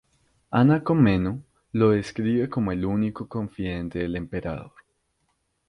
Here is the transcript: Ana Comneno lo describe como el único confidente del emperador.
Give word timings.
Ana 0.51 0.79
Comneno 0.83 1.43
lo 1.73 1.91
describe 1.91 2.49
como 2.49 2.71
el 2.71 2.85
único 2.85 3.27
confidente 3.27 3.99
del 3.99 4.15
emperador. 4.15 4.71